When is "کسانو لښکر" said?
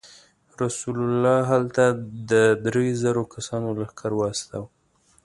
3.33-4.11